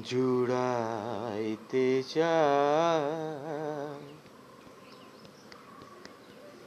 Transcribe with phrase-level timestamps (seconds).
[0.00, 4.16] জুড়াইতে চাই।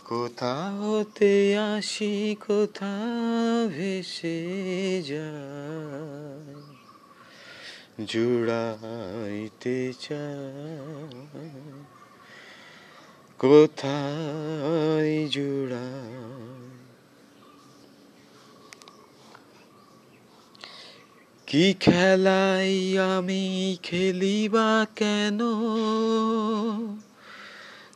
[0.09, 2.95] কোথা হতে আসি কোথা
[3.69, 6.63] ভেসে যায়
[8.07, 11.51] জুড়াইতে চাই।
[13.39, 16.27] কোথায় জুড়াই?
[21.47, 25.41] কি খেলাই আমি খেলিবা কেন?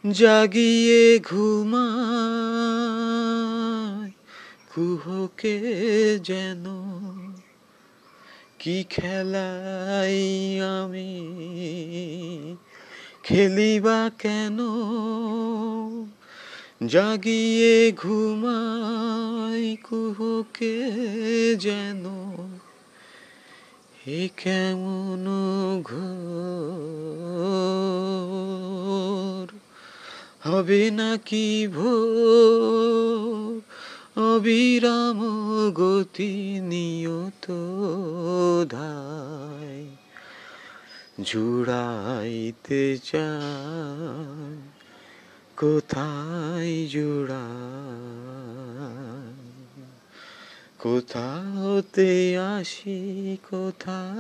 [0.05, 4.11] জাগিয়ে ঘুমায়
[4.75, 5.61] কুহকে
[6.23, 6.67] যেন
[8.59, 11.27] কি খেলাই আমি
[13.23, 14.59] খেলিবা কেন?
[16.87, 20.93] জাগিয়ে ঘুমাই, কুহকে
[21.57, 22.07] যেন
[24.07, 25.27] এ কেমন
[25.83, 28.10] ঘোর
[30.45, 33.61] হবে নাকি ভোর?
[34.21, 35.21] অবিরাম
[35.71, 37.47] গতি নিয়ত
[38.69, 39.87] ধায়।
[41.25, 44.69] জুড়াইতে চাই
[45.57, 47.71] কোথায় জুড়াই
[50.79, 54.15] কোথা হতে আসি কোথা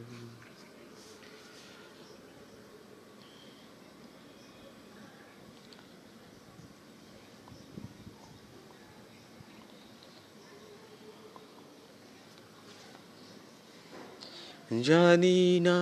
[14.84, 15.82] জানি না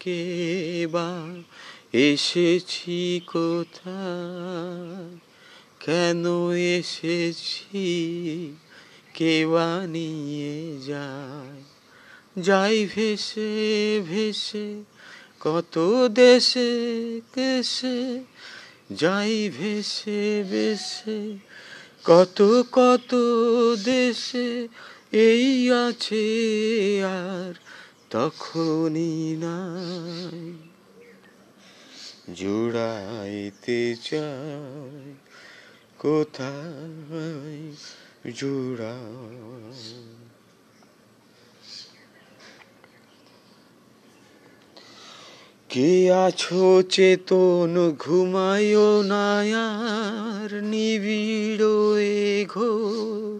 [0.00, 0.22] কে
[0.92, 1.28] বা
[1.92, 3.98] এসেছি কোথা
[5.86, 8.50] কেন এসেছি?
[9.14, 11.62] কে বা নিয়ে যায়?
[12.38, 14.82] যাই ভেসে ভেসে,
[15.40, 18.20] কত দেশে কেসে
[18.92, 21.36] যাই ভেসে ভেসে,
[22.04, 23.14] কত কত
[23.84, 24.68] দেশে,
[25.12, 26.24] এই আছে
[27.04, 27.54] আর
[28.10, 30.52] তখনই নাই।
[32.34, 35.14] জুড়াইতে চাই
[35.98, 37.62] কোথায়
[38.34, 39.96] জুড়াই
[45.70, 45.92] কে
[46.24, 51.66] আছো চেতন ঘুমায়ো নায়ার নিবিড়
[51.98, 53.38] এ ঘোর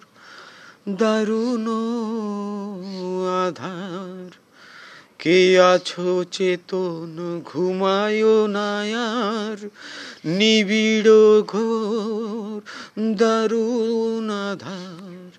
[0.98, 1.66] দারুণ
[3.42, 4.15] আধার।
[5.26, 7.40] কে আছো চেতন?
[7.44, 9.68] ঘুমায়ো নায়ার,
[10.24, 12.60] নিবিড় ঘোর,
[13.14, 15.30] দারুণ আধার।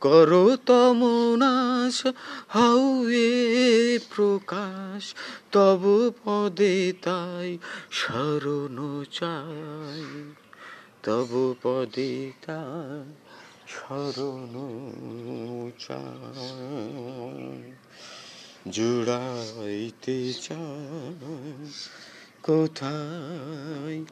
[0.00, 2.06] করো তমনাশ
[2.48, 5.14] হাউয়ে প্রকাশ,
[5.52, 7.58] তব পদে তাই
[7.90, 10.32] শরণ চাই।
[11.02, 13.12] তব পদে তাই
[13.68, 14.54] শরণ
[15.78, 17.72] চাই।
[18.70, 21.68] জুড়াইতে চায়
[22.42, 24.04] কোথায়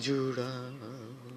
[0.00, 1.31] জুড়াই